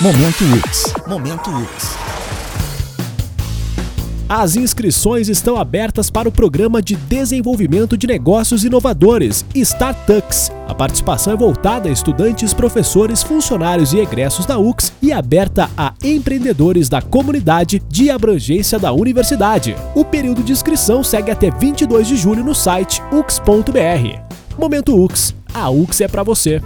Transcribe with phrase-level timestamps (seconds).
[0.00, 0.92] Momento UX.
[1.06, 1.96] Momento UX.
[4.28, 10.50] As inscrições estão abertas para o Programa de Desenvolvimento de Negócios Inovadores, Startups.
[10.66, 15.94] A participação é voltada a estudantes, professores, funcionários e egressos da UX e aberta a
[16.02, 19.76] empreendedores da comunidade de abrangência da universidade.
[19.94, 24.58] O período de inscrição segue até 22 de julho no site ux.br.
[24.58, 25.32] Momento UX.
[25.54, 26.60] A UX é para você.